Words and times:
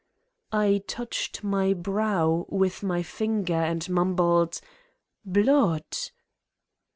I 0.55 0.81
touched 0.87 1.43
my 1.43 1.73
brow 1.73 2.47
with 2.49 2.81
my 2.81 3.03
finger 3.03 3.53
and 3.53 3.87
mumbled: 3.87 4.59
"Blood. 5.23 5.85